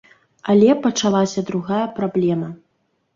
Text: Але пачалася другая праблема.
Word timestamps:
Але 0.53 0.69
пачалася 0.85 1.43
другая 1.49 1.83
праблема. 1.99 2.49